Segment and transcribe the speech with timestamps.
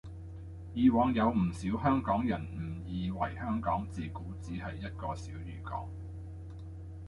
[0.73, 5.87] 以往有唔少香港人誤以為香港自古只係一個小漁港